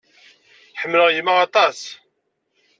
[0.81, 1.79] Ḥemmleɣ yemma aṭas.